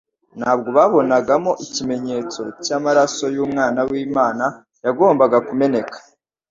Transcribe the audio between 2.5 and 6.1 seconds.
cy’amaraso y’umwana w’Imana yagombaga kumeneka